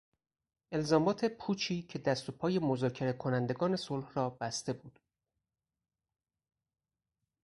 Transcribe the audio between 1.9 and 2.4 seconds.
دست و